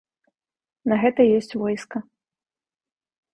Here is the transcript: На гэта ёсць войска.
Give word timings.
На 0.91 0.95
гэта 1.03 1.21
ёсць 1.37 1.51
войска. 1.65 1.97